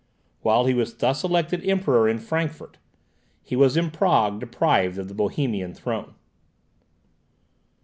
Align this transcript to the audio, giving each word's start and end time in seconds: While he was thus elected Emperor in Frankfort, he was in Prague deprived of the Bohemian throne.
While 0.41 0.65
he 0.65 0.73
was 0.73 0.95
thus 0.95 1.23
elected 1.23 1.63
Emperor 1.63 2.09
in 2.09 2.17
Frankfort, 2.17 2.79
he 3.43 3.55
was 3.55 3.77
in 3.77 3.91
Prague 3.91 4.39
deprived 4.39 4.97
of 4.97 5.09
the 5.09 5.13
Bohemian 5.13 5.75
throne. 5.75 6.15